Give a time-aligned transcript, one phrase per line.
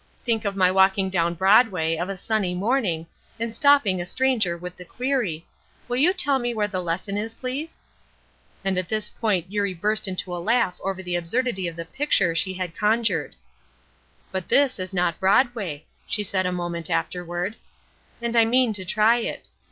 [0.25, 3.05] Think of my walking down Broadway of a sunny morning
[3.39, 5.45] and stopping a stranger with the query,
[5.87, 7.79] 'Will you tell me where the lesson is, please?'"
[8.65, 12.33] And at this point Eurie burst into a laugh over the absurdity of the picture
[12.33, 13.35] she had conjured.
[14.31, 17.55] "But this is not Broadway," she said a moment afterward,
[18.23, 19.47] "and I mean to try it.